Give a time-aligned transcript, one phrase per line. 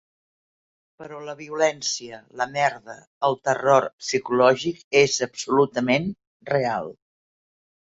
[1.01, 2.95] Però la violència, la merda,
[3.29, 6.11] el terror psicològic és absolutament
[6.57, 6.93] real.